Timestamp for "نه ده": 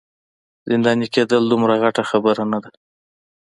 2.51-2.71